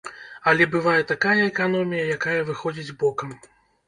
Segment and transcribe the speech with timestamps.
[0.51, 3.37] Але бывае такая эканомія, якая выходзіць бокам.